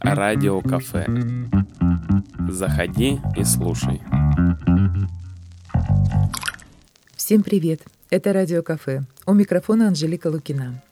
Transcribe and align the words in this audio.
Радио 0.00 0.62
кафе. 0.62 1.06
Заходи 2.48 3.20
и 3.36 3.44
слушай. 3.44 4.00
Всем 7.14 7.42
привет! 7.42 7.82
Это 8.08 8.32
Радио 8.32 8.62
Кафе. 8.62 9.02
У 9.26 9.34
микрофона 9.34 9.88
Анжелика 9.88 10.28
Лукина. 10.28 10.82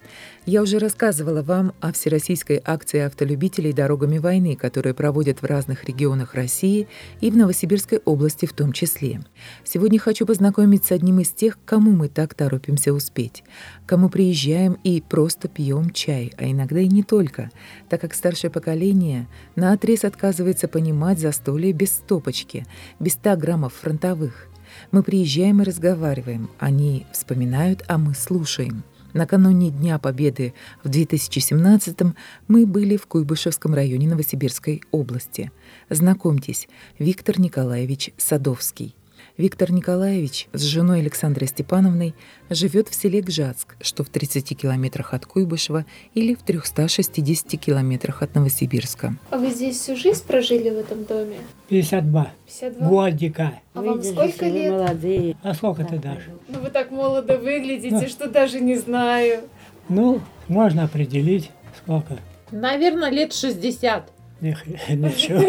Я 0.47 0.63
уже 0.63 0.79
рассказывала 0.79 1.43
вам 1.43 1.73
о 1.81 1.93
всероссийской 1.93 2.61
акции 2.65 3.01
автолюбителей 3.01 3.73
«Дорогами 3.73 4.19
войны», 4.19 4.57
которую 4.57 4.95
проводят 4.95 5.41
в 5.41 5.45
разных 5.47 5.85
регионах 5.85 6.35
России 6.35 6.87
и 7.21 7.31
в 7.31 7.37
Новосибирской 7.37 8.01
области 8.05 8.45
в 8.45 8.53
том 8.53 8.73
числе. 8.73 9.21
Сегодня 9.65 9.99
хочу 9.99 10.27
познакомить 10.27 10.85
с 10.85 10.93
одним 10.93 11.21
из 11.21 11.31
тех, 11.31 11.59
кому 11.65 11.93
мы 11.93 12.09
так 12.09 12.35
торопимся 12.35 12.93
успеть, 12.93 13.43
кому 13.87 14.09
приезжаем 14.09 14.77
и 14.85 15.01
просто 15.01 15.49
пьем 15.49 15.91
чай, 15.91 16.33
а 16.37 16.45
иногда 16.45 16.81
и 16.81 16.89
не 16.89 17.03
только, 17.03 17.51
так 17.89 18.01
как 18.01 18.15
старшее 18.15 18.51
поколение 18.51 19.27
на 19.57 19.73
отрез 19.73 20.05
отказывается 20.05 20.69
понимать 20.69 21.19
застолье 21.19 21.73
без 21.73 21.93
стопочки, 21.93 22.67
без 23.01 23.13
100 23.13 23.37
граммов 23.37 23.73
фронтовых– 23.75 24.49
мы 24.91 25.03
приезжаем 25.03 25.63
и 25.63 25.65
разговариваем, 25.65 26.51
они 26.59 27.07
вспоминают, 27.13 27.83
а 27.89 27.99
мы 27.99 28.15
слушаем. 28.15 28.85
Накануне 29.15 29.71
Дня 29.71 29.99
Победы 29.99 30.55
в 30.83 30.91
2017-м 30.91 32.15
мы 32.49 32.67
были 32.67 32.97
в 32.97 33.07
Куйбышевском 33.07 33.73
районе 33.73 34.09
Новосибирской 34.09 34.83
области. 34.91 35.51
Знакомьтесь, 35.89 36.69
Виктор 36.99 37.41
Николаевич 37.41 38.11
Садовский. 38.19 38.95
Виктор 39.37 39.73
Николаевич 39.73 40.47
с 40.53 40.63
женой 40.63 41.01
Александрой 41.01 41.49
Степановной 41.49 42.15
живет 42.51 42.89
в 42.89 42.95
селе 42.95 43.21
Гжатск, 43.21 43.75
что 43.81 44.05
в 44.05 44.09
30 44.09 44.57
километрах 44.57 45.13
от 45.13 45.27
Куйбышева 45.27 45.87
или 46.15 46.35
в 46.35 46.43
360 46.45 47.59
километрах 47.61 48.23
от 48.23 48.33
Новосибирска. 48.37 49.17
А 49.31 49.39
вы 49.39 49.51
здесь 49.51 49.81
всю 49.81 49.97
жизнь 49.97 50.25
прожили 50.25 50.71
в 50.71 50.79
этом 50.79 51.03
доме? 51.03 51.39
52. 51.69 52.31
52? 52.47 52.89
Годика. 52.89 53.53
А 53.75 53.83
вам 53.83 53.99
Видишь, 53.99 54.13
сколько 54.13 54.45
вы 54.45 54.51
лет? 54.51 54.73
молодые. 54.73 55.37
А 55.43 55.55
сколько 55.55 55.85
ты 55.85 55.99
дашь? 55.99 56.23
Ну 56.47 56.61
вы 56.61 56.71
так 56.71 56.93
молодо 56.93 57.37
выглядите, 57.37 57.97
Ну. 58.03 58.07
что 58.09 58.29
даже 58.29 58.61
не 58.61 58.77
знаю. 58.77 59.41
Ну, 59.89 60.21
можно 60.47 60.85
определить, 60.85 61.51
сколько. 61.83 62.19
Наверное, 62.53 63.11
лет 63.11 63.33
60. 63.33 64.13
Ничего. 64.89 65.41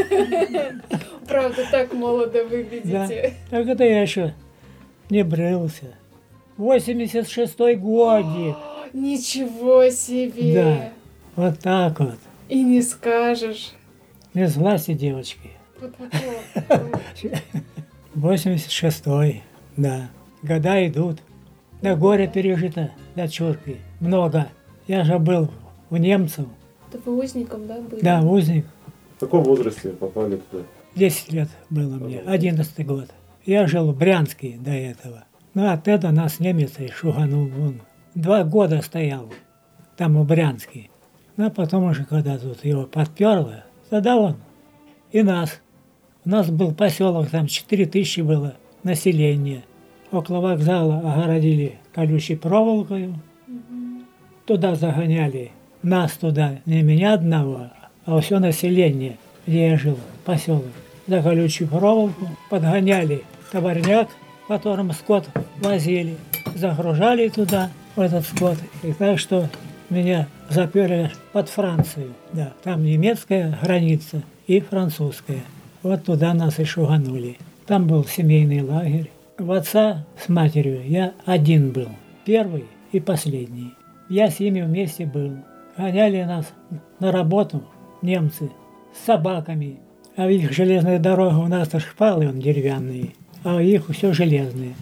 Правда, 1.28 1.66
так 1.70 1.94
молодо 1.94 2.46
выглядите. 2.46 3.34
Так 3.50 3.68
это 3.68 3.84
я 3.84 4.02
еще 4.02 4.34
не 5.10 5.24
брился. 5.24 5.96
86-й 6.58 7.76
годик. 7.76 8.56
Ничего 8.94 9.90
себе! 9.90 10.54
Да. 10.54 10.90
Вот 11.36 11.60
так 11.60 12.00
вот. 12.00 12.18
И 12.48 12.64
не 12.64 12.82
скажешь. 12.82 13.74
Без 14.34 14.56
власти 14.56 14.94
девочки. 14.94 15.50
Вот-вот-вот. 15.82 17.42
86-й, 18.16 19.44
да. 19.76 20.10
Года 20.42 20.88
идут. 20.88 21.20
Да 21.82 21.96
горе 21.96 22.28
пережито, 22.28 22.92
дочурки. 23.16 23.78
Много. 24.00 24.48
Я 24.88 25.04
же 25.04 25.20
был 25.20 25.50
у 25.90 25.98
немцев. 25.98 26.46
Да 26.92 27.00
вы 27.06 27.24
узником, 27.24 27.68
да, 27.68 27.82
были? 27.82 28.02
Да, 28.02 28.22
узник. 28.22 28.66
В 29.16 29.20
каком 29.20 29.44
возрасте 29.44 29.90
попали 29.90 30.38
туда? 30.52 30.64
10 30.96 31.34
лет 31.34 31.50
было 31.70 31.96
мне, 31.96 32.20
11 32.20 32.86
год. 32.86 33.10
Я 33.46 33.68
жил 33.68 33.92
в 33.92 33.98
Брянске 33.98 34.58
до 34.60 34.72
этого. 34.72 35.26
Ну, 35.54 35.70
от 35.70 35.88
этого 35.88 36.12
нас 36.12 36.40
немец 36.40 36.74
и 36.80 36.88
шуганул 36.88 37.48
вон. 37.48 37.82
Два 38.14 38.44
года 38.44 38.82
стоял 38.82 39.32
там 39.98 40.18
в 40.18 40.28
Брянске. 40.28 40.90
Ну, 41.38 41.48
а 41.48 41.50
потом 41.50 41.86
уже, 41.86 42.06
когда 42.06 42.38
тут 42.38 42.64
его 42.66 42.84
подперло, 42.84 43.64
тогда 43.90 44.18
он 44.18 44.36
и 45.12 45.22
нас. 45.22 45.62
У 46.26 46.30
нас 46.30 46.50
был 46.50 46.74
поселок, 46.74 47.30
там 47.30 47.48
4 47.48 47.86
тысячи 47.86 48.22
было 48.22 48.56
населения. 48.84 49.64
Около 50.12 50.42
вокзала 50.42 51.00
огородили 51.00 51.80
колючей 51.94 52.36
проволокой. 52.36 53.14
Туда 54.46 54.76
загоняли. 54.76 55.52
Нас 55.84 56.14
туда, 56.14 56.62
не 56.66 56.82
меня 56.82 57.14
одного, 57.14 57.72
а 58.06 58.20
все 58.20 58.40
население, 58.40 59.18
где 59.46 59.70
я 59.70 59.78
жил, 59.78 59.98
поселок. 60.24 60.66
За 61.08 61.22
колючую 61.22 61.68
проволоку 61.68 62.28
подгоняли 62.50 63.24
товарняк, 63.52 64.10
в 64.44 64.48
котором 64.48 64.92
скот 64.92 65.28
возили, 65.62 66.18
загружали 66.56 67.30
туда, 67.30 67.70
в 67.96 68.02
этот 68.02 68.26
скот. 68.26 68.58
И 68.84 68.94
так 68.94 69.20
что 69.20 69.50
меня 69.90 70.28
заперли 70.50 71.12
под 71.32 71.50
Францию. 71.50 72.14
Да, 72.34 72.54
там 72.64 72.84
немецкая 72.84 73.58
граница 73.62 74.24
и 74.48 74.60
французская. 74.60 75.44
Вот 75.84 76.04
туда 76.04 76.34
нас 76.34 76.60
и 76.60 76.64
шуганули. 76.64 77.38
Там 77.68 77.88
был 77.88 78.06
семейный 78.06 78.62
лагерь. 78.62 79.12
В 79.38 79.52
отца 79.52 80.06
с 80.24 80.30
матерью 80.30 80.88
я 80.88 81.14
один 81.26 81.72
был, 81.72 81.90
первый 82.26 82.66
и 82.92 83.00
последний. 83.00 83.74
Я 84.10 84.30
с 84.30 84.40
ними 84.40 84.62
вместе 84.62 85.06
был. 85.06 85.38
Гоняли 85.78 86.24
нас 86.24 86.46
на 87.00 87.12
работу 87.12 87.64
немцы 88.02 88.52
с 88.94 89.06
собаками. 89.06 89.78
А 90.16 90.30
их 90.30 90.52
железная 90.52 91.00
дорога 91.00 91.36
у 91.38 91.48
нас-то 91.48 91.80
шпалы 91.80 92.28
он 92.28 92.40
деревянные, 92.40 93.10
а 93.44 93.56
у 93.56 93.60
их 93.60 93.90
все 93.90 94.14
железные. 94.14 94.76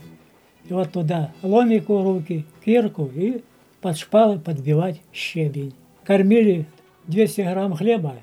И 0.69 0.74
вот 0.74 0.91
туда 0.91 1.31
ломику 1.41 2.03
руки, 2.03 2.46
кирку 2.63 3.09
и 3.13 3.41
под 3.81 3.97
шпалы 3.97 4.40
подбивать 4.40 5.01
щебень. 5.12 5.74
Кормили 6.03 6.68
200 7.07 7.41
грамм 7.41 7.74
хлеба, 7.74 8.16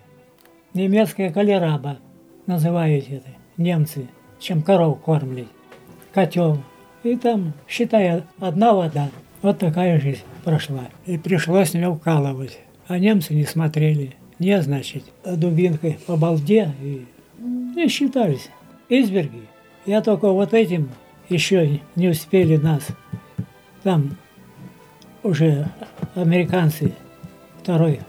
немецкая 0.75 1.33
калераба, 1.33 1.99
называют 2.47 3.07
это 3.11 3.29
немцы, 3.57 4.09
чем 4.39 4.63
коров 4.63 5.01
кормлять. 5.01 5.49
Котел. 6.13 6.59
И 7.03 7.17
там, 7.17 7.55
считай, 7.69 8.23
одна 8.39 8.75
вода. 8.75 9.09
Вот 9.43 9.59
такая 9.59 10.01
жизнь 10.01 10.23
прошла. 10.45 10.89
И 11.07 11.17
пришлось 11.17 11.73
мне 11.73 11.89
укалывать. 11.89 12.59
А 12.89 12.99
немцы 12.99 13.35
не 13.35 13.45
смотрели. 13.45 14.17
Не, 14.41 14.61
значит, 14.63 15.05
дубинкой 15.23 15.99
по 16.07 16.17
балде 16.17 16.73
и 16.83 17.05
не 17.39 17.89
считались. 17.89 18.49
Изверги. 18.89 19.43
Я 19.85 20.01
только 20.01 20.31
вот 20.31 20.55
этим 20.55 20.89
еще 21.29 21.81
не 21.95 22.09
успели 22.09 22.57
нас. 22.57 22.89
Там 23.83 24.17
уже 25.23 25.69
американцы 26.15 26.95
второй 27.61 28.01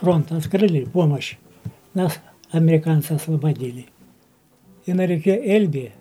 фронт 0.00 0.32
открыли, 0.32 0.86
помощь. 0.86 1.36
Нас 1.92 2.18
американцы 2.50 3.12
освободили. 3.12 3.86
И 4.86 4.94
на 4.94 5.04
реке 5.04 5.36
Эльбе 5.36 5.92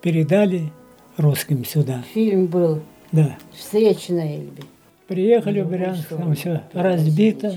передали 0.00 0.72
русским 1.16 1.64
сюда. 1.64 2.02
Фильм 2.12 2.46
был 2.46 2.82
Да. 3.12 3.36
«Встреча 3.52 4.12
на 4.14 4.34
Эльбе». 4.34 4.64
Приехали 5.06 5.60
в 5.60 5.68
Брянск, 5.68 6.08
там 6.08 6.34
все 6.34 6.62
разбито. 6.72 7.54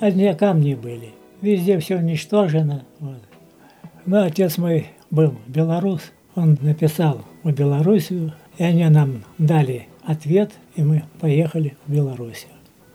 Одни 0.00 0.32
камни 0.34 0.74
были. 0.74 1.10
Везде 1.40 1.78
все 1.78 1.96
уничтожено. 1.96 2.84
Вот. 3.00 3.20
Ну, 4.06 4.22
отец 4.22 4.58
мой 4.58 4.88
был 5.10 5.34
белорус. 5.46 6.12
Он 6.34 6.56
написал 6.60 7.22
в 7.42 7.50
Белоруссию, 7.50 8.32
и 8.58 8.64
они 8.64 8.84
нам 8.88 9.24
дали 9.38 9.88
ответ, 10.04 10.52
и 10.76 10.82
мы 10.82 11.02
поехали 11.20 11.76
в 11.86 11.92
Белоруссию. 11.92 12.52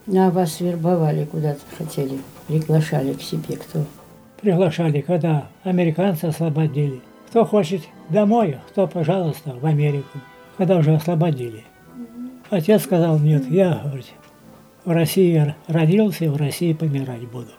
А 0.08 0.30
вас 0.32 0.60
вербовали 0.60 1.26
куда-то, 1.26 1.60
хотели, 1.78 2.20
приглашали 2.48 3.14
к 3.14 3.22
себе 3.22 3.58
кто? 3.58 3.86
Приглашали, 4.42 5.02
когда 5.02 5.48
американцы 5.64 6.26
освободили. 6.26 7.02
Кто 7.30 7.46
хочет 7.46 7.82
домой, 8.10 8.58
кто, 8.70 8.88
пожалуйста, 8.88 9.56
в 9.60 9.66
Америку. 9.66 10.20
Когда 10.58 10.78
уже 10.78 10.94
освободили. 10.96 11.64
Отец 12.50 12.84
сказал, 12.84 13.20
нет, 13.20 13.50
я, 13.50 13.82
говорит, 13.84 14.12
в 14.86 14.92
России 14.92 15.54
родился 15.68 16.26
и 16.26 16.30
в 16.30 16.36
России 16.36 16.74
помирать 16.74 17.28
буду. 17.28 17.52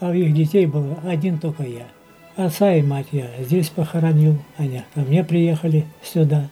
А 0.00 0.10
у 0.10 0.12
их 0.12 0.32
детей 0.34 0.66
был 0.66 0.96
один 1.04 1.38
только 1.38 1.64
я. 1.64 1.86
Отца 2.36 2.72
и 2.74 2.82
мать 2.82 3.08
я 3.10 3.26
здесь 3.40 3.68
похоронил, 3.68 4.38
они 4.56 4.82
ко 4.94 5.00
мне 5.00 5.24
приехали 5.24 5.86
сюда. 6.02 6.48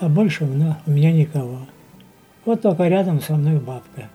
А 0.00 0.08
больше 0.08 0.44
у 0.44 0.46
меня, 0.46 0.78
у 0.86 0.90
меня 0.92 1.12
никого. 1.12 1.58
Вот 2.46 2.62
только 2.62 2.88
рядом 2.88 3.20
со 3.20 3.36
мной 3.36 3.60
бабка. 3.60 4.08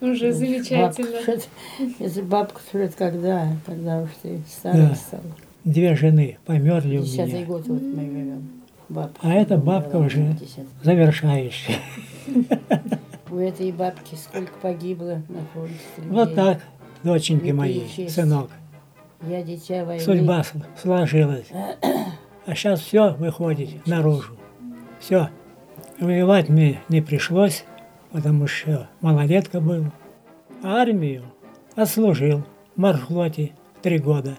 Уже 0.00 0.32
замечательно. 0.32 1.12
Бабка, 1.26 1.40
это 2.04 2.22
бабка 2.22 2.60
говорит, 2.72 2.94
когда, 2.96 3.48
когда 3.64 4.00
уж 4.02 4.10
ты 4.22 4.40
старый 4.48 4.88
Да. 4.88 4.94
стал. 4.96 5.20
Две 5.62 5.94
жены 5.94 6.38
померли 6.44 6.98
у 6.98 7.02
Десятый 7.02 7.34
меня. 7.34 7.46
год 7.46 7.66
вот 7.68 7.80
мы 7.80 8.02
живем. 8.02 8.50
Бабка. 8.88 9.16
А 9.22 9.32
эта 9.32 9.56
бабка 9.56 9.96
уже 9.96 10.20
в 10.22 10.38
10. 10.40 10.58
завершающая. 10.82 11.76
У 13.34 13.38
этой 13.38 13.72
бабки 13.72 14.14
сколько 14.14 14.52
погибло 14.62 15.20
на 15.28 15.40
фронте. 15.52 15.74
Вот 15.96 16.28
людей. 16.28 16.36
так, 16.36 16.60
доченьки 17.02 17.50
мои, 17.50 17.80
перечесть. 17.80 18.14
сынок. 18.14 18.48
Я 19.22 19.42
дитя 19.42 19.84
войны. 19.84 20.00
Судьба 20.00 20.44
сложилась. 20.80 21.48
А 22.46 22.54
сейчас 22.54 22.78
все 22.78 23.14
выходит 23.14 23.84
наружу. 23.88 24.36
Все. 25.00 25.30
Воевать 25.98 26.48
мне 26.48 26.80
не 26.88 27.00
пришлось. 27.00 27.64
потому 28.12 28.46
что 28.46 28.88
малолетка 29.00 29.60
был. 29.60 29.86
А 30.62 30.76
армию 30.82 31.24
отслужил 31.74 32.44
в 32.76 32.80
морфлоте 32.80 33.50
три 33.82 33.98
года. 33.98 34.38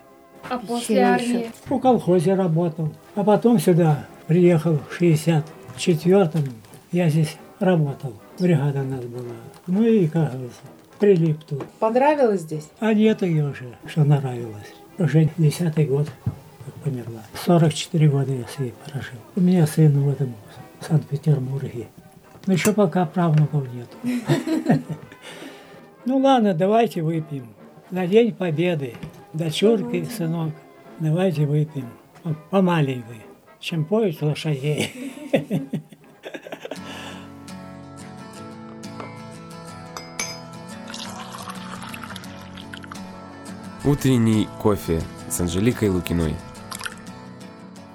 А 0.49 0.57
после 0.57 1.01
армии? 1.01 1.51
В 1.65 1.79
колхозе 1.79 2.33
работал. 2.35 2.93
А 3.15 3.25
потом 3.25 3.59
сюда 3.59 4.05
приехал 4.27 4.77
в 4.77 5.01
64-м. 5.01 6.45
Я 6.93 7.09
здесь 7.09 7.37
работал. 7.59 8.13
Бригада 8.39 8.81
у 8.81 8.85
нас 8.85 9.05
была. 9.05 9.35
Ну 9.67 9.83
и, 9.83 10.07
как 10.07 10.31
говорится, 10.31 10.61
прилип 10.99 11.43
тут. 11.43 11.65
Понравилось 11.79 12.41
здесь? 12.41 12.69
А 12.79 12.93
нет 12.93 13.21
ее 13.21 13.49
уже, 13.49 13.75
что 13.87 14.03
нравилось. 14.03 14.73
Уже 14.97 15.29
десятый 15.37 15.85
год, 15.85 16.07
как 16.65 16.73
померла. 16.75 17.21
44 17.45 18.09
года 18.09 18.31
я 18.33 18.45
с 18.47 18.59
ней 18.59 18.73
прожил. 18.85 19.17
У 19.35 19.41
меня 19.41 19.65
сын 19.67 19.91
в 19.91 20.09
этом 20.09 20.33
в 20.79 20.85
Санкт-Петербурге. 20.85 21.87
Но 22.45 22.53
еще 22.53 22.73
пока 22.73 23.05
правнуков 23.05 23.65
нет. 23.73 23.87
Ну 26.07 26.19
ладно, 26.19 26.53
давайте 26.53 27.01
выпьем. 27.01 27.47
На 27.89 28.05
День 28.05 28.31
Победы. 28.31 28.93
Дочурки, 29.33 30.05
сынок, 30.05 30.53
давайте 30.99 31.47
выпьем. 31.47 31.89
Вот 32.23 32.37
По 32.51 32.61
маленькой, 32.61 33.21
чем 33.59 33.85
поют 33.85 34.21
лошадей. 34.21 34.91
Утренний 43.87 44.47
кофе 44.63 44.99
с 45.29 45.39
Анжеликой 45.39 45.89
Лукиной. 45.89 46.33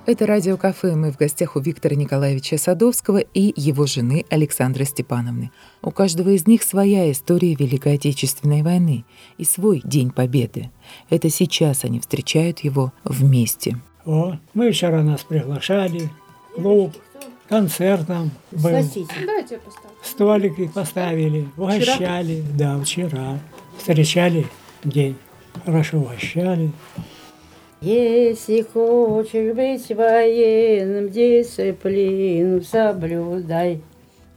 Это 0.07 0.25
радиокафе. 0.25 0.95
Мы 0.95 1.11
в 1.11 1.17
гостях 1.17 1.57
у 1.57 1.61
Виктора 1.61 1.97
Николаевича 1.97 2.59
Садовского 2.59 3.19
и 3.19 3.53
его 3.57 3.87
жены 3.87 4.25
Александры 4.31 4.85
Степановны. 4.85 5.51
У 5.83 5.91
каждого 5.91 6.29
из 6.29 6.47
них 6.47 6.63
своя 6.63 7.11
история 7.11 7.57
Великой 7.57 7.95
Отечественной 7.95 8.63
войны 8.63 9.05
и 9.37 9.45
свой 9.45 9.83
День 9.83 10.13
Победы. 10.13 10.71
Это 11.11 11.29
сейчас 11.29 11.85
они 11.85 11.99
встречают 11.99 12.61
его 12.61 12.93
вместе. 13.03 13.77
О, 14.05 14.37
мы 14.55 14.71
вчера 14.71 15.03
нас 15.03 15.25
приглашали, 15.25 16.09
клуб, 16.55 16.95
концерт 17.49 18.07
там 18.07 18.31
был. 18.53 18.85
Столики 20.05 20.71
поставили, 20.73 21.49
угощали. 21.57 22.45
Да, 22.57 22.81
вчера. 22.81 23.41
Встречали 23.77 24.47
день. 24.85 25.17
Хорошо 25.65 25.99
угощали. 25.99 26.73
Если 27.81 28.63
хочешь 28.63 29.55
быть 29.55 29.89
военным, 29.97 31.09
дисциплину 31.11 32.63
соблюдай. 32.63 33.81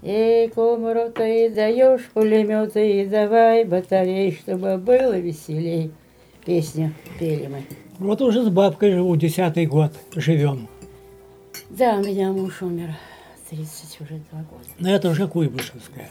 Эй, 0.02 0.50
комру 0.50 1.10
ты 1.12 1.50
даешь 1.50 2.10
пулеметы, 2.14 3.02
и 3.02 3.06
давай 3.06 3.64
батарей, 3.66 4.34
чтобы 4.34 4.78
было 4.78 5.18
веселей. 5.18 5.92
Песню 6.46 6.94
пели 7.20 7.48
мы. 7.48 7.64
Вот 8.00 8.22
уже 8.22 8.44
с 8.44 8.50
бабкой 8.50 8.92
живу, 8.92 9.16
десятый 9.16 9.66
год 9.66 9.94
живем. 10.16 10.68
Да, 11.70 11.96
у 11.96 12.04
меня 12.04 12.32
муж 12.32 12.62
умер 12.62 12.96
30 13.50 14.02
уже 14.02 14.22
два 14.32 14.40
года. 14.42 14.70
Но 14.80 14.94
это 14.94 15.10
уже 15.10 15.28
Куйбышевская. 15.28 16.10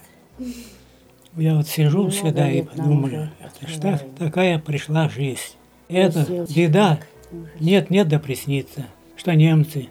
Я 1.37 1.56
вот 1.56 1.67
сижу 1.67 1.99
Много 1.99 2.11
всегда 2.12 2.50
и 2.50 2.56
лет 2.56 2.76
нам 2.76 2.87
думаю, 2.88 3.06
уже 3.14 3.31
это 3.40 3.69
ж 3.69 3.73
так- 3.79 3.94
открывают. 3.94 4.17
такая 4.19 4.58
пришла 4.58 5.08
жизнь. 5.08 5.40
Это 5.88 6.46
беда. 6.55 7.00
Ужас. 7.31 7.49
Нет, 7.61 7.90
нет, 7.90 8.08
да 8.08 8.19
приснится, 8.19 8.87
что 9.17 9.34
немцы 9.34 9.88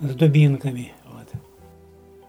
с 0.00 0.14
дубинками. 0.14 0.92
Вот. 1.06 1.26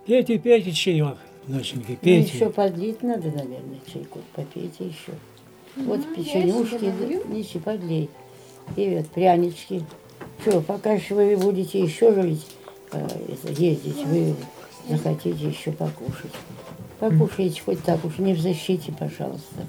Пейте, 0.08 0.40
пейте 0.40 0.72
чаек, 0.72 1.18
доченьки, 1.48 1.92
Ну, 1.92 1.98
пейте. 1.98 2.36
еще 2.36 2.50
подлить 2.50 3.04
надо, 3.04 3.28
наверное, 3.30 3.80
чайку. 3.92 4.20
Попейте 4.36 4.86
еще. 4.86 5.14
Вот 5.76 6.00
Ну, 6.00 6.16
печенюшки, 6.16 6.92
неси, 7.32 7.60
подлей. 7.60 8.10
И 8.76 8.90
вот 8.96 9.08
прянички. 9.10 9.84
Что, 10.42 10.62
пока 10.62 10.98
же 10.98 11.14
вы 11.14 11.38
будете 11.38 11.80
еще 11.82 12.14
жить, 12.20 12.46
э, 12.94 13.08
ездить, 13.58 14.04
вы 14.06 14.36
захотите 14.90 15.48
еще 15.50 15.72
покушать. 15.72 16.32
Покушайте 17.00 17.62
хоть 17.64 17.82
так 17.84 18.04
уж, 18.06 18.18
не 18.18 18.34
в 18.34 18.40
защите, 18.42 18.92
пожалуйста. 18.98 19.62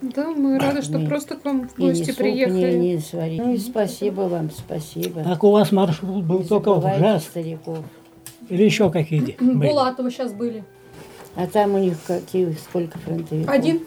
Да, 0.00 0.30
мы 0.30 0.58
рады, 0.58 0.82
что 0.82 0.98
Не- 0.98 1.06
просто 1.06 1.36
к 1.36 1.44
вам 1.44 1.68
в 1.68 1.78
И 1.78 1.82
не 1.82 1.88
гости 1.90 2.10
суп, 2.10 2.16
приехали. 2.16 2.76
не, 2.76 2.94
не 2.94 2.98
сварить. 3.00 3.38
Ну 3.40 3.54
и 3.54 3.58
спасибо 3.58 4.22
вам, 4.22 4.50
спасибо. 4.50 5.22
Так 5.22 5.44
у 5.44 5.50
вас 5.52 5.70
маршрут 5.72 6.24
был 6.24 6.40
Не 6.40 6.44
только 6.44 6.70
в 6.70 6.74
забывайте 6.76 7.00
ЖАС 7.00 7.24
стариков. 7.24 7.78
или 8.48 8.62
еще 8.64 8.90
какие 8.90 9.20
были? 9.40 9.68
Булатова 9.68 10.10
сейчас 10.10 10.32
были. 10.32 10.64
А 11.36 11.46
там 11.46 11.74
у 11.74 11.78
них 11.78 11.96
каких, 12.06 12.58
сколько 12.58 12.98
фронтовиков? 12.98 13.48
Один. 13.54 13.80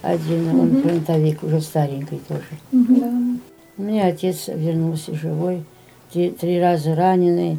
Один, 0.00 0.48
он 0.60 0.80
фронтовик, 0.82 1.42
уже 1.42 1.60
старенький 1.60 2.20
тоже. 2.28 2.44
Да. 2.70 3.12
У 3.76 3.82
меня 3.82 4.06
отец 4.06 4.48
вернулся 4.48 5.14
живой, 5.14 5.64
три, 6.12 6.30
три 6.30 6.60
раза 6.60 6.94
раненый, 6.94 7.58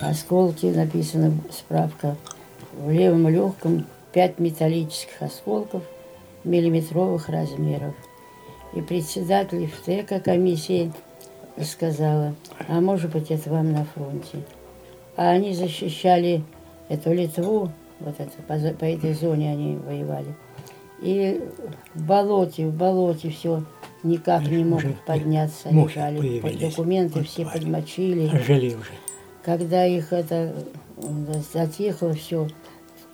осколки, 0.00 0.66
написана 0.66 1.32
справка, 1.50 2.16
в 2.72 2.90
левом 2.90 3.28
легком 3.28 3.86
пять 4.12 4.38
металлических 4.38 5.20
осколков 5.22 5.82
миллиметровых 6.44 7.28
размеров. 7.28 7.94
И 8.74 8.80
председатель 8.80 9.66
ФТК 9.66 10.20
комиссии 10.20 10.92
сказала, 11.62 12.34
а 12.68 12.80
может 12.80 13.12
быть 13.12 13.30
это 13.30 13.50
вам 13.50 13.72
на 13.72 13.84
фронте. 13.84 14.38
А 15.16 15.30
они 15.30 15.54
защищали 15.54 16.42
эту 16.88 17.12
Литву, 17.12 17.70
вот 18.00 18.14
это, 18.18 18.30
по, 18.48 18.56
по 18.78 18.84
этой 18.84 19.12
зоне 19.12 19.52
они 19.52 19.76
воевали. 19.76 20.34
И 21.00 21.42
в 21.94 22.06
болоте, 22.06 22.66
в 22.66 22.74
болоте 22.74 23.30
все 23.30 23.64
никак 24.02 24.42
не 24.48 24.64
могут 24.64 25.00
подняться, 25.04 25.68
лежали. 25.70 26.40
Документы 26.58 27.18
Вот 27.20 27.28
все 27.28 27.44
подмочили. 27.44 28.30
Жили 28.44 28.74
уже. 28.74 28.92
Когда 29.42 29.84
их 29.84 30.12
это 30.12 30.54
затихло 31.52 32.14
все, 32.14 32.48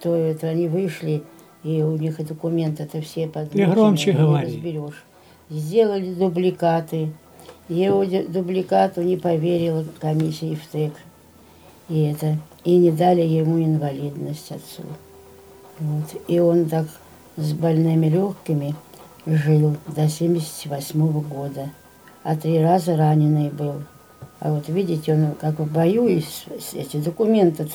то 0.02 0.14
это 0.14 0.48
они 0.48 0.68
вышли, 0.68 1.22
и 1.64 1.82
у 1.82 1.96
них 1.96 2.20
и 2.20 2.24
документы 2.24 2.84
это 2.84 3.00
все 3.00 3.26
подмочены. 3.28 3.72
громче 3.72 4.12
не 4.12 4.18
говори. 4.18 4.46
разберешь. 4.46 5.04
Сделали 5.50 6.14
дубликаты. 6.14 7.10
Его 7.68 8.04
ду- 8.04 8.26
дубликату 8.28 9.02
не 9.02 9.16
поверила 9.16 9.84
комиссия 10.00 10.54
ИФТЭК. 10.54 10.92
И 11.88 12.02
это. 12.02 12.36
И 12.64 12.76
не 12.76 12.90
дали 12.90 13.22
ему 13.22 13.58
инвалидность 13.62 14.50
отцу. 14.52 14.82
Вот. 15.80 16.20
И 16.28 16.38
он 16.38 16.66
так 16.66 16.86
с 17.36 17.52
больными 17.52 18.06
легкими 18.06 18.74
жил 19.26 19.76
до 19.86 20.08
78 20.08 21.20
года. 21.22 21.70
А 22.24 22.36
три 22.36 22.60
раза 22.62 22.96
раненый 22.96 23.50
был. 23.50 23.74
А 24.40 24.52
вот 24.52 24.68
видите, 24.68 25.14
он 25.14 25.32
как 25.40 25.58
в 25.58 25.72
бою, 25.72 26.06
и 26.08 26.22
эти 26.74 26.98
документы, 26.98 27.68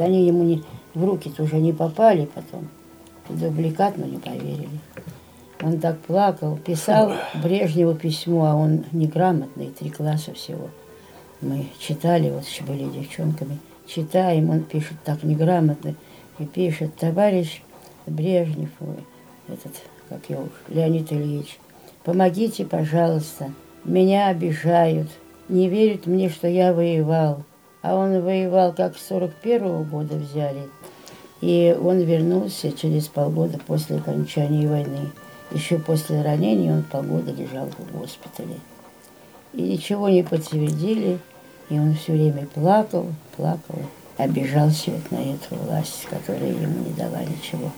они 0.00 0.26
ему 0.26 0.44
не, 0.44 0.62
в 0.94 1.04
руки 1.04 1.32
уже 1.38 1.56
не 1.56 1.72
попали 1.72 2.28
потом. 2.34 2.68
Дубликат, 3.28 3.96
но 3.98 4.06
не 4.06 4.18
поверили. 4.18 4.68
Он 5.62 5.80
так 5.80 5.98
плакал, 6.00 6.58
писал 6.58 7.12
Брежневу 7.42 7.94
письмо, 7.94 8.46
а 8.46 8.54
он 8.54 8.84
неграмотный, 8.92 9.68
три 9.68 9.90
класса 9.90 10.32
всего. 10.34 10.68
Мы 11.40 11.66
читали, 11.78 12.30
вот 12.30 12.44
еще 12.44 12.62
были 12.62 12.84
девчонками, 12.84 13.58
читаем, 13.86 14.50
он 14.50 14.62
пишет 14.62 14.96
так 15.04 15.22
неграмотно, 15.22 15.94
и 16.38 16.44
пишет, 16.44 16.94
товарищ 16.96 17.62
Брежнев, 18.06 18.70
этот, 19.48 19.72
как 20.08 20.28
его, 20.28 20.48
Леонид 20.68 21.12
Ильич, 21.12 21.58
помогите, 22.04 22.64
пожалуйста, 22.64 23.52
меня 23.84 24.28
обижают, 24.28 25.08
не 25.48 25.68
верят 25.68 26.06
мне, 26.06 26.28
что 26.28 26.48
я 26.48 26.72
воевал. 26.72 27.44
А 27.86 27.94
он 27.94 28.20
воевал, 28.20 28.72
как 28.72 28.98
с 28.98 29.06
41 29.06 29.84
года 29.84 30.16
взяли, 30.16 30.68
и 31.40 31.78
он 31.80 32.00
вернулся 32.00 32.72
через 32.72 33.06
полгода 33.06 33.60
после 33.64 33.98
окончания 33.98 34.66
войны. 34.66 35.12
Еще 35.52 35.78
после 35.78 36.20
ранения 36.20 36.72
он 36.72 36.82
полгода 36.82 37.30
лежал 37.30 37.68
в 37.68 37.96
госпитале. 37.96 38.56
И 39.52 39.62
ничего 39.62 40.08
не 40.08 40.24
подтвердили, 40.24 41.20
и 41.70 41.78
он 41.78 41.94
все 41.94 42.14
время 42.14 42.48
плакал, 42.52 43.06
плакал, 43.36 43.78
обижался 44.16 44.90
вот 44.90 45.12
на 45.12 45.22
эту 45.22 45.54
власть, 45.54 46.06
которая 46.10 46.50
ему 46.50 46.84
не 46.84 46.92
дала 46.92 47.22
ничего. 47.22 47.70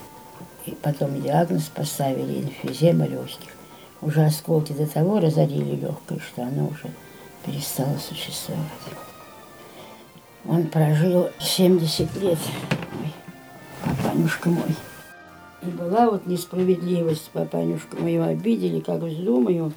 И 0.65 0.71
потом 0.71 1.21
диагноз 1.21 1.65
поставили 1.65 2.45
инфизема 2.45 3.05
легких. 3.05 3.51
Уже 4.01 4.25
осколки 4.25 4.73
до 4.73 4.87
того 4.87 5.21
разорили 5.21 5.77
легкое, 5.77 6.19
что 6.21 6.45
оно 6.45 6.69
уже 6.69 6.89
перестало 7.45 7.99
существовать. 7.99 8.65
Он 10.49 10.67
прожил 10.67 11.29
70 11.39 12.17
лет, 12.23 12.39
ой, 13.03 13.13
папанюшка 13.85 14.49
мой. 14.49 14.75
И 15.63 15.67
была 15.67 16.11
вот 16.11 16.27
несправедливость, 16.27 17.29
папанюшка 17.35 17.99
мою 17.99 18.23
обидели, 18.23 18.81
как 18.81 19.03
вздумаю, 19.03 19.75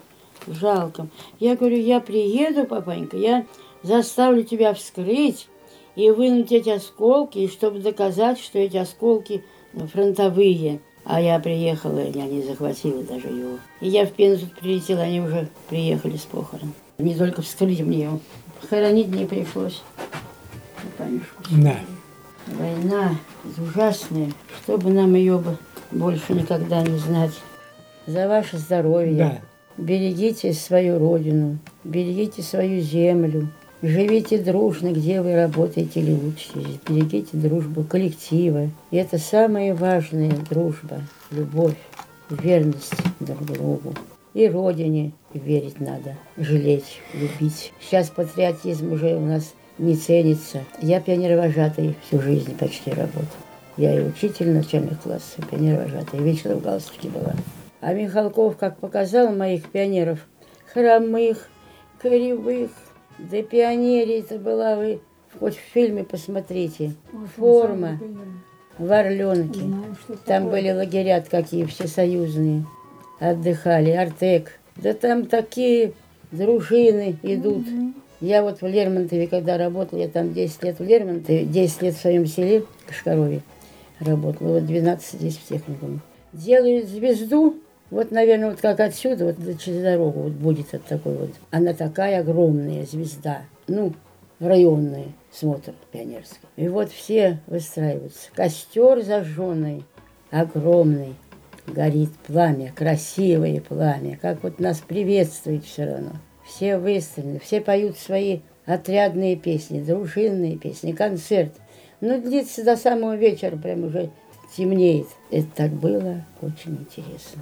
жалко. 0.48 1.08
Я 1.42 1.58
говорю, 1.58 1.78
я 1.78 2.00
приеду, 2.00 2.66
папанька, 2.66 3.18
я 3.18 3.46
заставлю 3.84 4.44
тебя 4.44 4.74
вскрыть, 4.74 5.50
и 5.98 6.10
вынуть 6.10 6.54
эти 6.54 6.70
осколки, 6.70 7.40
и 7.40 7.50
чтобы 7.50 7.80
доказать, 7.80 8.40
что 8.40 8.58
эти 8.58 8.78
осколки 8.78 9.44
фронтовые. 9.74 10.80
А 11.04 11.20
я 11.20 11.40
приехала, 11.40 12.00
я 12.00 12.26
не 12.28 12.44
захватила 12.44 13.04
даже 13.04 13.28
его. 13.28 13.58
И 13.82 13.90
я 13.90 14.06
в 14.06 14.12
Пензу 14.12 14.48
прилетела, 14.60 15.02
они 15.02 15.20
уже 15.20 15.50
приехали 15.68 16.16
с 16.16 16.22
похорон. 16.22 16.74
Не 16.98 17.16
только 17.16 17.42
вскрыть 17.42 17.82
мне 17.82 18.04
его, 18.04 18.20
хоронить 18.70 19.10
не 19.10 19.26
пришлось. 19.26 19.82
Памятку 21.12 21.44
Да. 21.52 21.76
Война 22.48 23.16
ужасная, 23.58 24.32
чтобы 24.64 24.92
нам 24.92 25.14
ее 25.16 25.38
бы 25.38 25.58
больше 25.92 26.34
никогда 26.34 26.82
не 26.82 26.98
знать. 26.98 27.34
За 28.08 28.28
ваше 28.28 28.58
здоровье. 28.58 29.16
Да. 29.16 29.42
Берегите 29.78 30.54
свою 30.54 31.00
родину, 31.00 31.60
берегите 31.84 32.42
свою 32.42 32.82
землю. 32.82 33.50
Живите 33.82 34.38
дружно, 34.38 34.92
где 34.92 35.22
вы 35.22 35.36
работаете 35.36 36.02
или 36.02 36.14
учитесь. 36.14 36.80
Берегите 36.88 37.30
дружбу 37.38 37.84
коллектива. 37.84 38.70
И 38.92 38.98
это 38.98 39.18
самое 39.18 39.74
важное– 39.74 40.32
дружба, 40.50 41.02
любовь, 41.32 41.78
верность 42.30 42.94
друг 43.20 43.44
другу. 43.44 43.94
И 44.34 44.48
родине 44.48 45.14
верить 45.34 45.80
надо, 45.80 46.16
жалеть, 46.38 47.00
любить. 47.14 47.74
Сейчас 47.82 48.10
патриотизм 48.10 48.94
уже 48.94 49.16
у 49.16 49.26
нас 49.26 49.54
не 49.82 49.96
ценится. 49.96 50.64
Я 50.80 51.02
пионер-вожатый 51.02 51.96
всю 52.06 52.22
жизнь 52.22 52.56
почти 52.58 52.92
работал. 52.92 53.26
Я 53.78 54.00
и 54.00 54.04
учитель 54.04 54.52
начальных 54.52 55.02
классов, 55.02 55.40
и 55.40 55.42
пионер-вожатый. 55.42 56.20
И 56.20 56.24
вечно 56.24 56.56
в 56.56 56.62
галстуке 56.62 57.10
была. 57.10 57.34
А 57.82 57.94
Михалков, 57.94 58.58
как 58.58 58.78
показал 58.78 59.34
моих 59.34 59.68
пионеров, 59.70 60.20
хромых, 60.72 61.50
кривых, 62.00 62.70
да 63.18 63.42
пионерия 63.42 64.20
это 64.20 64.38
была 64.38 64.76
вы, 64.76 65.00
хоть 65.40 65.56
в 65.56 65.74
фильме 65.74 66.04
посмотрите. 66.04 66.94
Форма 67.36 68.00
в 68.78 68.92
Орленке. 68.92 69.62
Там 70.26 70.50
были 70.50 70.72
лагеря 70.72 71.24
какие, 71.28 71.66
всесоюзные. 71.66 72.66
Отдыхали, 73.20 73.92
Артек. 73.92 74.60
Да 74.76 74.94
там 74.94 75.26
такие 75.26 75.94
дружины 76.32 77.18
идут. 77.24 77.66
Я 78.22 78.44
вот 78.44 78.62
в 78.62 78.68
Лермонтове, 78.68 79.28
когда 79.28 79.58
работала, 79.58 80.00
я 80.00 80.08
там 80.08 80.32
10 80.32 80.64
лет 80.64 80.80
в 80.80 80.84
Лермонтове, 80.84 81.44
10 81.44 81.82
лет 81.82 81.96
в 81.96 82.00
своем 82.00 82.28
селе 82.28 82.64
Кашкарове 82.88 83.42
работала, 84.00 84.60
вот 84.60 84.68
12 84.68 85.20
здесь 85.20 85.38
в 85.38 85.48
техникуме. 85.48 86.00
Делают 86.32 86.88
звезду, 86.88 87.56
вот, 87.90 88.12
наверное, 88.12 88.52
вот 88.52 88.62
как 88.62 88.80
отсюда, 88.80 89.26
вот 89.26 89.60
через 89.60 89.82
дорогу 89.82 90.22
вот 90.22 90.34
будет 90.34 90.72
вот 90.72 90.84
такой 90.86 91.16
вот. 91.16 91.32
Она 91.50 91.74
такая 91.74 92.20
огромная 92.20 92.86
звезда, 92.86 93.42
ну, 93.68 93.94
районная, 94.40 95.08
смотр 95.32 95.74
пионерский. 95.92 96.38
И 96.58 96.68
вот 96.68 96.92
все 96.92 97.40
выстраиваются. 97.48 98.30
Костер 98.36 99.02
зажженный, 99.02 99.84
огромный, 100.30 101.16
горит 101.66 102.12
пламя, 102.28 102.72
красивое 102.72 103.62
пламя, 103.62 104.18
как 104.22 104.44
вот 104.44 104.60
нас 104.60 104.80
приветствует 104.80 105.66
все 105.66 105.86
равно. 105.86 106.12
Все 106.52 106.78
выстроены, 106.78 107.40
все 107.40 107.62
поют 107.62 107.98
свои 107.98 108.40
отрядные 108.66 109.38
песни, 109.38 109.82
дружинные 109.82 110.58
песни, 110.58 110.92
концерт. 110.92 111.54
Ну, 112.02 112.22
длится 112.22 112.66
до 112.66 112.76
самого 112.76 113.16
вечера, 113.16 113.56
прям 113.56 113.86
уже 113.86 114.10
темнеет. 114.56 115.08
Это 115.30 115.48
так 115.56 115.72
было 115.72 116.26
очень 116.42 116.76
интересно. 116.76 117.42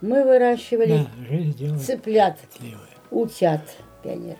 Мы 0.00 0.24
выращивали 0.24 1.06
Да, 1.58 1.78
цыплят, 1.78 2.38
утят, 3.12 3.62
пионер, 4.02 4.36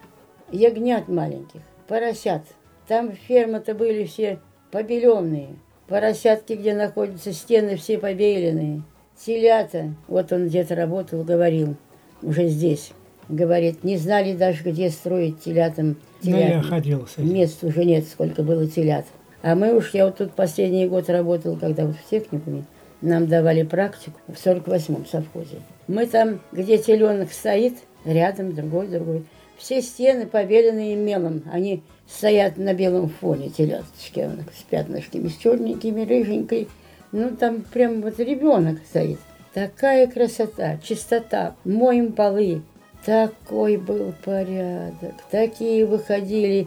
ягнят 0.51 1.07
маленьких, 1.07 1.61
поросят. 1.87 2.43
Там 2.89 3.13
фермы-то 3.13 3.75
были 3.75 4.05
все 4.05 4.41
побеленные. 4.73 5.57
Поросятки, 5.87 6.55
где 6.55 6.75
находятся 6.75 7.33
стены, 7.33 7.77
все 7.77 7.99
побеленные. 7.99 8.83
Телята, 9.17 9.95
вот 10.09 10.33
он 10.33 10.49
где-то 10.49 10.75
работал, 10.75 11.23
говорил, 11.23 11.77
уже 12.23 12.49
здесь, 12.49 12.93
говорит, 13.29 13.85
не 13.85 13.97
знали 13.97 14.35
даже, 14.35 14.63
где 14.65 14.91
строить 14.91 15.41
телятам. 15.41 15.97
Ну, 16.23 16.39
я 16.39 16.63
ходил 16.63 17.07
с 17.07 17.19
этим. 17.19 17.35
Мест 17.35 17.63
уже 17.65 17.85
нет, 17.85 18.07
сколько 18.07 18.43
было 18.43 18.67
телят. 18.67 19.05
А 19.43 19.55
мы 19.55 19.77
уж, 19.77 19.95
я 19.95 20.07
вот 20.07 20.19
тут 20.19 20.33
последний 20.33 20.87
год 20.87 21.09
работал, 21.09 21.57
когда 21.57 21.87
вот 21.87 21.97
в 21.97 22.11
техникуме, 22.11 22.65
нам 23.01 23.27
давали 23.27 23.63
практику 23.63 24.19
в 24.27 24.33
48-м 24.33 25.07
совхозе. 25.07 25.61
Мы 25.87 26.07
там, 26.07 26.41
где 26.53 26.79
теленок 26.79 27.33
стоит, 27.33 27.75
рядом 28.05 28.55
другой, 28.55 28.89
другой. 28.89 29.25
Все 29.57 29.81
стены 29.83 30.27
побеленные 30.27 30.97
мелом. 30.97 31.43
Они 31.53 31.83
стоят 32.09 32.57
на 32.57 32.75
белом 32.75 33.09
фоне, 33.09 33.51
теляточки 33.51 34.29
с 34.59 34.63
пятнышками, 34.69 35.29
с 35.29 35.37
черненькими, 35.37 36.05
рыженькой. 36.05 36.69
Ну, 37.13 37.31
там 37.37 37.63
прям 37.63 38.03
вот 38.03 38.19
ребенок 38.19 38.79
стоит. 38.89 39.19
Такая 39.55 40.07
красота, 40.07 40.79
чистота, 40.83 41.55
моем 41.65 42.13
полы. 42.13 42.63
Такой 43.07 43.77
был 43.77 44.13
порядок. 44.25 45.15
Такие 45.31 45.87
выходили 45.87 46.67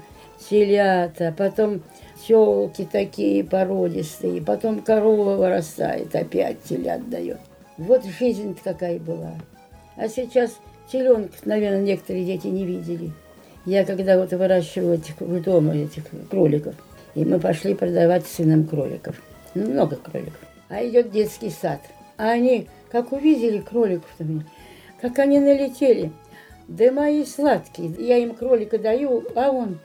телята, 0.49 1.35
потом 1.37 1.81
телки 2.25 2.87
такие 2.89 3.43
породистые, 3.43 4.41
потом 4.41 4.79
корова 4.79 5.35
вырастает, 5.35 6.15
опять 6.15 6.63
телят 6.63 7.09
дает. 7.09 7.39
Вот 7.77 8.05
жизнь 8.05 8.57
какая 8.63 8.99
была. 8.99 9.33
А 9.97 10.07
сейчас 10.07 10.57
теленков, 10.89 11.45
наверное, 11.45 11.81
некоторые 11.81 12.23
дети 12.23 12.47
не 12.47 12.65
видели. 12.65 13.11
Я 13.65 13.83
когда 13.83 14.17
вот 14.17 14.31
выращивала 14.31 14.93
этих 14.93 15.19
в 15.19 15.43
дома 15.43 15.75
этих 15.75 16.03
кроликов, 16.29 16.75
и 17.15 17.25
мы 17.25 17.41
пошли 17.41 17.73
продавать 17.73 18.25
сыном 18.25 18.65
кроликов. 18.65 19.21
Ну, 19.55 19.69
много 19.71 19.97
кроликов. 19.97 20.39
А 20.69 20.87
идет 20.87 21.11
детский 21.11 21.49
сад. 21.49 21.81
А 22.15 22.29
они, 22.29 22.69
как 22.89 23.11
увидели 23.11 23.59
кроликов-то 23.59 24.23
мне, 24.23 24.45
как 25.01 25.19
они 25.19 25.39
налетели. 25.39 26.13
Да 26.69 26.91
мои 26.91 27.25
сладкие. 27.25 27.91
Я 27.97 28.19
им 28.19 28.35
кролика 28.35 28.77
даю, 28.77 29.23
а 29.33 29.49
он, 29.49 29.79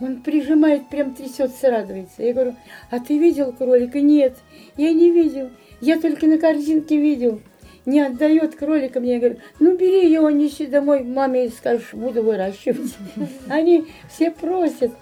он 0.00 0.22
прижимает, 0.22 0.88
прям 0.88 1.12
трясется, 1.12 1.70
радуется. 1.70 2.22
Я 2.22 2.32
говорю, 2.32 2.54
а 2.88 3.00
ты 3.00 3.18
видел 3.18 3.52
кролика? 3.52 4.00
Нет, 4.00 4.36
я 4.76 4.92
не 4.92 5.10
видел. 5.10 5.50
Я 5.80 6.00
только 6.00 6.28
на 6.28 6.38
картинке 6.38 6.96
видел. 6.98 7.40
Не 7.84 8.02
отдает 8.02 8.54
кролика 8.54 9.00
мне. 9.00 9.14
Я 9.14 9.18
говорю, 9.18 9.38
ну 9.58 9.76
бери 9.76 10.08
его, 10.08 10.30
неси 10.30 10.66
домой 10.66 11.02
маме 11.02 11.48
скажешь, 11.48 11.94
буду 11.94 12.22
выращивать. 12.22 12.94
Они 13.48 13.86
все 14.08 14.30
просят. 14.30 14.92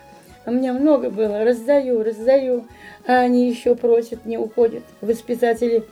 У 0.47 0.51
меня 0.51 0.73
много 0.73 1.11
было, 1.11 1.45
раздаю, 1.45 2.03
раздаю. 2.03 2.65
А 3.07 3.21
они 3.21 3.51
еще 3.51 3.75
просят, 3.75 4.25
не 4.25 4.39
уходят. 4.39 4.83
Воспитатели 5.03 5.85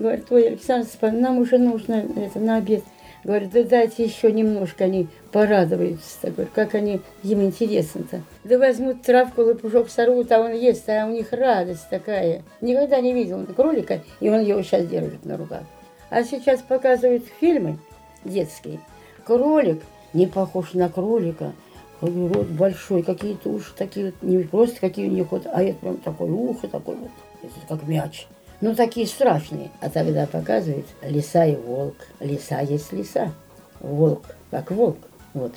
говорят, 0.00 0.24
ой, 0.30 0.48
Александр 0.48 0.88
Степанович, 0.88 1.22
нам 1.22 1.38
уже 1.38 1.58
нужно 1.58 2.04
это 2.16 2.40
на 2.40 2.56
обед. 2.56 2.82
Говорят, 3.22 3.50
да 3.50 3.64
дайте 3.64 4.04
еще 4.04 4.32
немножко, 4.32 4.84
они 4.84 5.08
порадуются. 5.30 6.30
Говорю, 6.30 6.50
как 6.54 6.74
они, 6.74 7.00
им 7.22 7.42
интересно-то. 7.42 8.22
Да 8.44 8.58
возьмут 8.58 9.02
травку, 9.02 9.42
лопушок 9.42 9.90
сорвут, 9.90 10.32
а 10.32 10.40
он 10.40 10.52
ест, 10.52 10.88
а 10.88 11.06
у 11.06 11.10
них 11.10 11.32
радость 11.32 11.88
такая. 11.90 12.42
Никогда 12.60 13.00
не 13.00 13.12
видел 13.12 13.44
кролика, 13.46 14.00
и 14.20 14.30
он 14.30 14.40
его 14.40 14.62
сейчас 14.62 14.86
держит 14.86 15.24
на 15.26 15.36
руках. 15.36 15.62
А 16.08 16.24
сейчас 16.24 16.60
показывают 16.62 17.24
фильмы 17.40 17.78
детские. 18.24 18.80
Кролик 19.24 19.82
не 20.12 20.26
похож 20.26 20.72
на 20.72 20.88
кролика. 20.88 21.52
Рот 22.00 22.46
большой, 22.46 23.02
какие-то 23.02 23.50
уши 23.50 23.72
такие 23.76 24.14
не 24.22 24.42
просто 24.42 24.80
какие 24.80 25.06
у 25.06 25.12
них 25.12 25.30
вот, 25.30 25.46
а 25.46 25.62
это 25.62 25.78
прям 25.80 25.98
такое 25.98 26.30
ухо, 26.30 26.66
такой 26.66 26.96
вот, 26.96 27.10
это 27.42 27.52
как 27.68 27.86
мяч. 27.86 28.26
Ну, 28.60 28.74
такие 28.74 29.06
страшные. 29.06 29.70
А 29.80 29.88
тогда 29.88 30.26
показывают 30.26 30.86
лиса 31.02 31.46
и 31.46 31.56
волк. 31.56 31.96
Лиса 32.20 32.60
есть 32.60 32.92
лиса. 32.92 33.32
Волк, 33.80 34.24
как 34.50 34.70
волк. 34.70 34.98
Вот. 35.34 35.52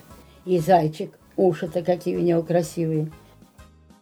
И 0.46 0.60
зайчик. 0.60 1.18
Уши-то 1.36 1.82
какие 1.82 2.16
у 2.16 2.22
него 2.22 2.44
красивые. 2.44 3.12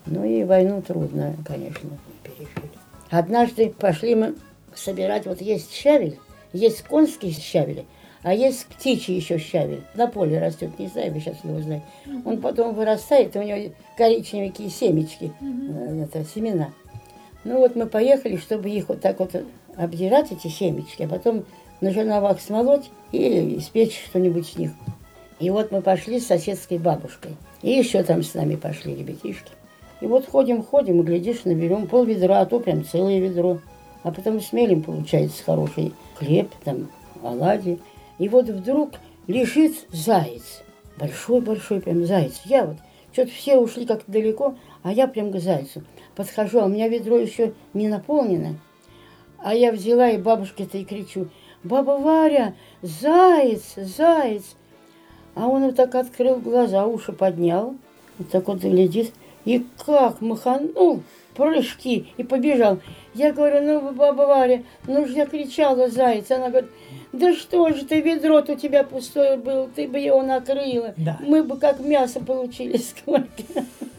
Ну 0.05 0.25
и 0.25 0.43
войну 0.43 0.81
трудно, 0.81 1.35
конечно, 1.45 1.89
пережить. 2.23 2.71
Однажды 3.09 3.69
пошли 3.69 4.15
мы 4.15 4.35
собирать, 4.73 5.25
вот 5.25 5.41
есть 5.41 5.73
щавель, 5.73 6.17
есть 6.53 6.83
конский 6.83 7.31
щавель, 7.31 7.85
а 8.23 8.33
есть 8.33 8.65
птичий 8.65 9.15
еще 9.15 9.37
щавель. 9.37 9.83
На 9.95 10.07
поле 10.07 10.39
растет, 10.39 10.77
не 10.79 10.87
знаю, 10.87 11.13
вы 11.13 11.19
сейчас 11.19 11.43
его 11.43 11.59
знаете. 11.59 11.85
Он 12.25 12.41
потом 12.41 12.73
вырастает, 12.73 13.35
у 13.35 13.41
него 13.41 13.73
коричневенькие 13.97 14.69
семечки, 14.69 15.31
э, 15.39 16.03
это 16.03 16.25
семена. 16.25 16.71
Ну 17.43 17.57
вот 17.57 17.75
мы 17.75 17.87
поехали, 17.87 18.37
чтобы 18.37 18.69
их 18.69 18.89
вот 18.89 19.01
так 19.01 19.19
вот 19.19 19.35
обдирать, 19.75 20.31
эти 20.31 20.47
семечки, 20.47 21.03
а 21.03 21.07
потом 21.07 21.45
на 21.79 21.91
жерновах 21.91 22.39
смолоть 22.39 22.89
и 23.11 23.57
испечь 23.57 24.03
что-нибудь 24.09 24.47
с 24.47 24.57
них. 24.57 24.71
И 25.39 25.49
вот 25.49 25.71
мы 25.71 25.81
пошли 25.81 26.19
с 26.19 26.27
соседской 26.27 26.77
бабушкой. 26.77 27.35
И 27.63 27.71
еще 27.71 28.03
там 28.03 28.21
с 28.21 28.35
нами 28.35 28.55
пошли 28.55 28.95
ребятишки. 28.95 29.51
И 29.99 30.05
вот 30.05 30.27
ходим, 30.27 30.63
ходим, 30.63 31.01
и 31.01 31.03
глядишь, 31.03 31.45
наберем 31.45 31.87
пол 31.87 32.05
ведра, 32.05 32.41
а 32.41 32.45
то 32.45 32.59
прям 32.59 32.85
целое 32.85 33.19
ведро. 33.19 33.59
А 34.03 34.11
потом 34.11 34.39
смелим, 34.39 34.83
получается, 34.83 35.43
хороший 35.43 35.93
хлеб, 36.15 36.49
там, 36.63 36.89
оладьи. 37.23 37.79
И 38.19 38.29
вот 38.29 38.49
вдруг 38.49 38.91
лежит 39.27 39.73
заяц. 39.91 40.61
Большой-большой 40.97 41.81
прям 41.81 42.05
заяц. 42.05 42.41
Я 42.45 42.65
вот 42.65 42.77
Что-то 43.13 43.31
все 43.31 43.57
ушли 43.57 43.85
как-то 43.85 44.11
далеко, 44.11 44.55
а 44.83 44.91
я 44.91 45.07
прям 45.07 45.31
к 45.31 45.39
зайцу. 45.39 45.83
Подхожу, 46.15 46.59
а 46.59 46.65
у 46.65 46.69
меня 46.69 46.87
ведро 46.87 47.17
еще 47.17 47.53
не 47.73 47.87
наполнено. 47.87 48.57
А 49.37 49.55
я 49.55 49.71
взяла 49.71 50.09
и 50.09 50.17
бабушке-то 50.17 50.77
и 50.77 50.85
кричу, 50.85 51.27
«Баба 51.63 51.91
Варя, 51.91 52.53
заяц, 52.81 53.75
заяц!» 53.75 54.55
А 55.35 55.47
он 55.47 55.63
вот 55.63 55.75
так 55.75 55.95
открыл 55.95 56.37
глаза, 56.37 56.85
уши 56.85 57.13
поднял, 57.13 57.75
вот 58.17 58.29
так 58.29 58.47
вот 58.47 58.59
глядит, 58.59 59.13
и 59.45 59.65
как 59.85 60.21
маханул, 60.21 61.01
прыжки, 61.35 62.07
и 62.17 62.23
побежал. 62.23 62.79
Я 63.13 63.33
говорю, 63.33 63.61
ну, 63.61 63.91
баба 63.91 64.23
Варя, 64.23 64.63
ну 64.87 65.05
же 65.05 65.13
я 65.13 65.25
кричала, 65.25 65.89
заяц. 65.89 66.31
Она 66.31 66.49
говорит, 66.49 66.69
да 67.11 67.33
что 67.33 67.69
же 67.69 67.85
ты, 67.85 68.01
ведро-то 68.01 68.53
у 68.53 68.55
тебя 68.55 68.83
пустое 68.83 69.37
было, 69.37 69.67
ты 69.67 69.87
бы 69.87 69.99
его 69.99 70.21
накрыла. 70.21 70.93
Да. 70.97 71.17
Мы 71.21 71.43
бы 71.43 71.57
как 71.57 71.79
мясо 71.79 72.19
получили 72.19 72.77
сколько. 72.77 73.43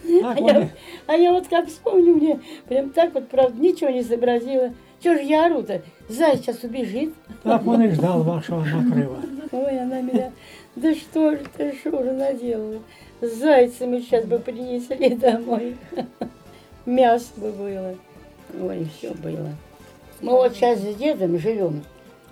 А 0.05 0.35
я, 0.39 0.63
и- 0.65 0.69
а 1.07 1.15
я 1.15 1.33
вот 1.33 1.49
как 1.49 1.69
вспомню 1.69 2.15
мне, 2.15 2.41
прям 2.69 2.91
так 2.91 3.15
вот, 3.15 3.29
правда, 3.29 3.61
ничего 3.61 3.91
не 3.91 4.03
сообразила. 4.03 4.73
Чего 5.03 5.15
же 5.15 5.23
я 5.23 5.47
ору-то? 5.47 5.83
Заяц 6.09 6.41
сейчас 6.41 6.63
убежит. 6.63 7.13
так 7.43 7.67
он 7.67 7.83
и 7.83 7.89
ждал 7.91 8.23
вашего 8.23 8.63
накрыва. 8.65 9.17
Ой, 9.51 9.81
она 9.81 10.01
меня, 10.01 10.33
да 10.77 10.95
что 10.95 11.33
же 11.33 11.41
ты, 11.57 11.75
что 11.77 12.03
же 12.03 12.13
наделала? 12.13 12.79
Зайца 13.21 13.87
мы 13.87 14.01
сейчас 14.01 14.25
бы 14.25 14.39
принесли 14.39 15.11
домой. 15.17 15.77
Мясо 16.87 17.27
бы 17.37 17.51
было. 17.53 17.95
Ой, 18.61 18.87
все 18.97 19.13
было. 19.15 19.51
Мы 20.21 20.33
вот 20.33 20.55
сейчас 20.55 20.81
с 20.81 20.95
дедом 20.97 21.39
живем. 21.39 21.83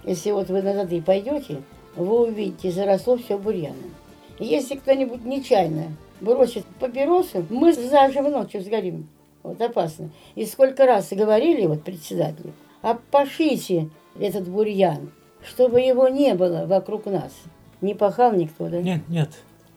Если 0.04 0.30
вот 0.30 0.48
вы 0.48 0.62
на 0.62 0.74
Зады 0.74 1.00
пойдете, 1.02 1.62
вы 1.96 2.28
увидите, 2.28 2.70
заросло 2.70 3.16
все 3.16 3.36
бурьяном. 3.38 3.94
И 4.38 4.46
Если 4.46 4.76
кто-нибудь 4.76 5.24
нечаянно 5.24 5.88
бросит 6.20 6.64
папиросу, 6.78 7.44
мы 7.50 7.72
заживо 7.72 8.28
ночью 8.28 8.60
сгорим. 8.62 9.08
Вот 9.42 9.60
опасно. 9.60 10.10
И 10.34 10.44
сколько 10.44 10.86
раз 10.86 11.08
говорили 11.10 11.66
вот 11.66 11.82
председателю, 11.82 12.52
опашите 12.82 13.88
этот 14.18 14.48
бурьян, 14.48 15.10
чтобы 15.42 15.80
его 15.80 16.08
не 16.08 16.34
было 16.34 16.66
вокруг 16.66 17.06
нас. 17.06 17.32
Не 17.80 17.94
пахал 17.94 18.32
никто, 18.34 18.68
да? 18.68 18.80
Нет, 18.82 19.00
нет, 19.08 19.30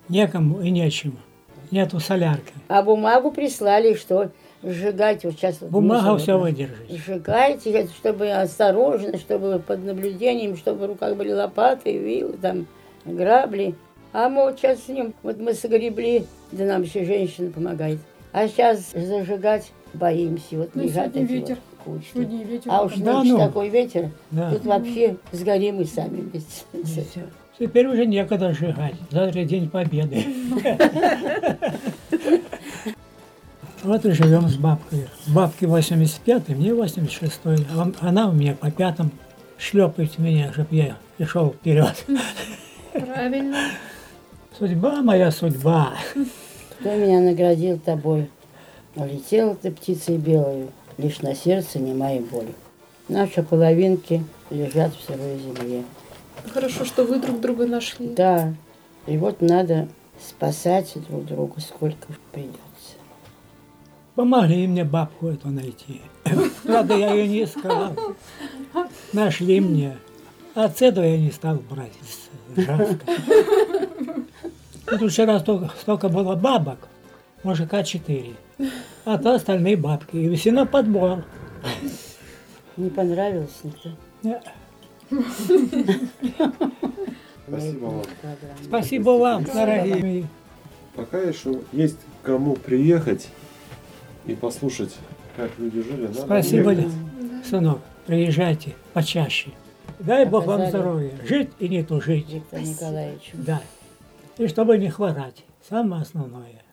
некому 0.09 0.61
и 0.61 0.69
нечему. 0.69 1.15
Нету 1.71 1.99
солярки. 1.99 2.53
А 2.67 2.83
бумагу 2.83 3.31
прислали, 3.31 3.95
что 3.95 4.31
сжигать 4.61 5.23
вот 5.23 5.33
сейчас. 5.33 5.59
вот 5.61 5.71
Бумага 5.71 6.11
мусор 6.11 6.19
все 6.19 6.37
вот 6.37 6.43
выдержит. 6.43 6.75
Сжигайте, 6.89 7.87
чтобы 7.87 8.29
осторожно, 8.31 9.17
чтобы 9.17 9.59
под 9.59 9.83
наблюдением, 9.83 10.57
чтобы 10.57 10.85
в 10.85 10.89
руках 10.89 11.15
были 11.15 11.31
лопаты, 11.31 11.97
вилы, 11.97 12.33
там, 12.33 12.67
грабли. 13.05 13.75
А 14.13 14.29
мы 14.29 14.43
вот 14.43 14.59
сейчас 14.59 14.83
с 14.83 14.87
ним, 14.89 15.13
вот 15.23 15.39
мы 15.39 15.53
согребли, 15.53 16.25
да 16.51 16.65
нам 16.65 16.83
еще 16.83 17.03
женщина 17.03 17.51
помогает. 17.51 17.99
А 18.31 18.47
сейчас 18.47 18.91
зажигать 18.93 19.71
боимся, 19.93 20.57
вот 20.57 20.69
Ну, 20.75 20.83
лежат 20.83 21.13
сегодня 21.13 21.23
эти 21.23 21.31
ветер. 21.33 21.57
вот 21.85 21.95
кучки. 21.95 22.11
Сегодня 22.13 22.43
ветер. 22.45 22.71
А 22.71 22.83
уж 22.83 22.93
Да 22.95 23.13
нынче 23.19 23.31
ну. 23.33 23.37
такой 23.39 23.69
ветер, 23.69 24.09
Да. 24.31 24.51
тут 24.51 24.65
вообще 24.65 25.17
сгорим 25.31 25.81
и 25.81 25.85
сами 25.85 26.21
вместе. 26.21 26.63
этим. 26.73 27.29
Теперь 27.59 27.87
уже 27.87 28.05
некогда 28.05 28.53
сжигать. 28.53 28.95
Завтра 29.11 29.43
День 29.43 29.69
Победы. 29.69 30.23
Вот 33.83 34.05
и 34.05 34.11
живем 34.11 34.47
с 34.47 34.55
бабкой. 34.55 35.09
Бабке 35.27 35.67
85 35.67 36.47
мне 36.49 36.73
86 36.73 37.41
а 37.45 37.49
он- 37.81 37.93
Она 37.99 38.29
у 38.29 38.31
меня 38.31 38.55
по 38.55 38.71
пятым 38.71 39.11
шлепает 39.57 40.17
меня, 40.17 40.53
чтобы 40.53 40.69
я 40.71 40.95
шел 41.27 41.49
вперед. 41.51 42.05
Правильно. 42.93 43.57
Судьба 44.57 45.01
моя 45.01 45.31
судьба. 45.31 45.93
Кто 46.79 46.95
меня 46.95 47.19
наградил 47.21 47.79
тобой? 47.79 48.29
Улетела 48.95 49.55
ты 49.55 49.71
птицей 49.71 50.17
белою, 50.17 50.69
лишь 50.97 51.21
на 51.21 51.33
сердце 51.33 51.79
немая 51.79 52.21
боль. 52.21 52.53
Наши 53.09 53.41
половинки 53.41 54.23
лежат 54.51 54.93
в 54.93 55.01
сырой 55.03 55.39
земле. 55.39 55.83
Хорошо, 56.53 56.85
что 56.85 57.03
вы 57.03 57.19
друг 57.19 57.41
друга 57.41 57.65
нашли. 57.65 58.09
Да, 58.09 58.53
и 59.07 59.17
вот 59.17 59.41
надо 59.41 59.87
спасать 60.19 60.93
друг 61.09 61.25
друга, 61.25 61.59
сколько 61.59 62.07
придется. 62.31 62.59
Помогли 64.13 64.67
мне 64.67 64.83
бабку 64.83 65.29
эту 65.29 65.47
найти. 65.47 66.01
Правда, 66.63 66.95
я 66.95 67.13
ее 67.13 67.27
не 67.27 67.43
искал. 67.45 67.95
Нашли 69.13 69.59
мне. 69.59 69.97
А 70.53 70.67
этого 70.67 71.03
я 71.03 71.17
не 71.17 71.31
стал 71.31 71.55
брать. 71.55 71.93
Жалко. 72.55 72.99
Тут 74.85 75.11
вчера 75.11 75.39
столько, 75.39 75.71
столько 75.79 76.09
было 76.09 76.35
бабок, 76.35 76.87
мужика 77.43 77.83
четыре. 77.83 78.33
А 79.05 79.17
то 79.17 79.35
остальные 79.35 79.77
бабки. 79.77 80.15
И 80.15 80.35
все 80.35 80.51
на 80.51 80.65
подбор. 80.65 81.23
Не 82.77 82.89
понравилось 82.89 83.59
никто? 83.63 83.89
Не, 84.23 84.41
Спасибо 87.47 87.85
вам. 87.85 88.03
Спасибо 88.63 89.09
вам, 89.11 89.43
дорогие 89.43 89.95
мои. 89.95 90.23
Пока 90.95 91.19
еще 91.19 91.61
есть 91.71 91.99
кому 92.23 92.55
приехать 92.55 93.29
и 94.25 94.35
послушать, 94.35 94.95
как 95.35 95.51
люди 95.57 95.81
жили. 95.81 96.07
надо 96.07 96.13
Спасибо, 96.21 96.71
ехать. 96.71 96.91
сынок. 97.49 97.79
Приезжайте 98.05 98.75
почаще. 98.93 99.49
Дай 99.99 100.25
Бог 100.25 100.45
вам 100.45 100.67
здоровья. 100.67 101.11
Жить 101.27 101.49
и 101.59 101.67
не 101.69 101.83
тужить. 101.83 102.29
Виктор 102.29 102.59
Николаевич. 102.61 103.31
Да. 103.33 103.61
И 104.37 104.47
чтобы 104.47 104.77
не 104.77 104.89
хворать. 104.89 105.43
Самое 105.61 106.01
основное. 106.01 106.63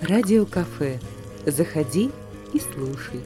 Радио 0.00 0.46
кафе. 0.46 1.00
Заходи 1.44 2.10
и 2.54 2.60
слушай. 2.60 3.20